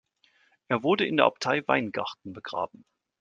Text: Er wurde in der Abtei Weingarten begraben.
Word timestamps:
Er 0.67 0.81
wurde 0.81 1.05
in 1.05 1.17
der 1.17 1.27
Abtei 1.27 1.61
Weingarten 1.67 2.33
begraben. 2.33 2.85